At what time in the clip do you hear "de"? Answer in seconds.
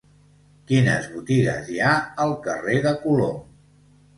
2.87-2.95